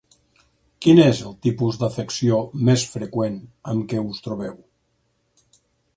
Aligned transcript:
Quin 0.85 1.01
és 1.03 1.19
el 1.31 1.35
tipus 1.47 1.77
d’afecció 1.83 2.39
més 2.71 2.85
freqüent 2.95 3.35
amb 3.75 3.87
què 3.93 4.03
us 4.13 4.25
trobeu? 4.29 4.57